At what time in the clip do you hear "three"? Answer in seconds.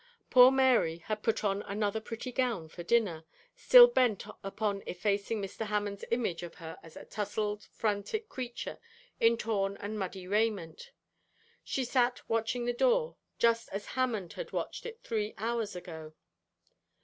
15.03-15.35